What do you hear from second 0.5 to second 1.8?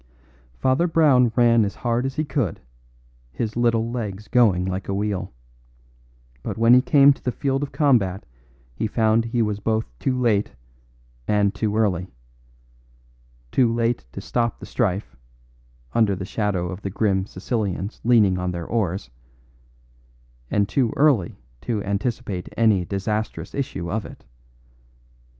Father Brown ran as